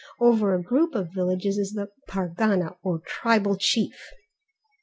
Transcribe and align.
Over 0.19 0.55
a 0.55 0.63
group 0.63 0.95
of 0.95 1.13
villages 1.13 1.59
is 1.59 1.73
the 1.73 1.91
pargana 2.09 2.75
or 2.81 3.01
tribal 3.05 3.55
chief. 3.55 4.11